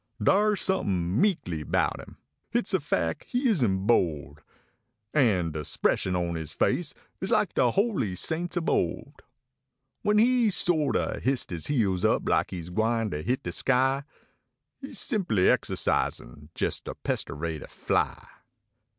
[0.19, 2.17] Bars sompin meekly bout im,
[2.49, 4.41] hits de fac he isn t bold
[5.13, 9.21] An de spression on is face is like de holy saints ob old;
[10.01, 14.03] When he sort o histe is heel up like s gwine ter hit de sky
[14.81, 18.27] He s simply exahcisin jes ter pestervate a fly.